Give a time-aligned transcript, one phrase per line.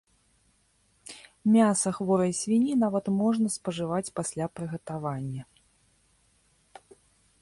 [1.55, 5.47] Мяса хворай свінні нават можна спажываць пасля прыгатавання.